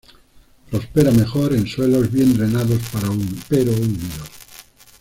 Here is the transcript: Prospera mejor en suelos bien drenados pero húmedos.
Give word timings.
Prospera 0.67 1.11
mejor 1.11 1.53
en 1.53 1.67
suelos 1.67 2.11
bien 2.11 2.33
drenados 2.35 2.79
pero 3.47 3.71
húmedos. 3.71 4.29